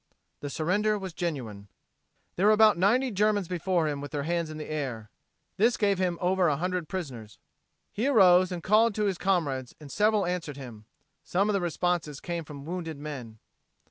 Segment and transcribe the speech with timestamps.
[0.39, 1.67] The surrender was genuine.
[2.35, 5.11] There were about ninety Germans before him with their hands in air.
[5.57, 7.37] This gave him over a hundred prisoners.
[7.91, 10.85] He arose and called to his comrades, and several answered him.
[11.23, 13.37] Some of the responses came from wounded men.